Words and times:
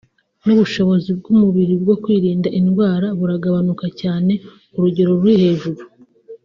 n’ubushobozi 0.45 1.09
bw’umubiri 1.19 1.73
bwo 1.83 1.95
kwirinda 2.03 2.47
indwara 2.59 3.07
buragabanuka 3.19 3.85
cyane 4.01 4.33
ku 4.71 4.77
rugero 4.83 5.11
ruri 5.19 5.35
hejuru 5.43 5.81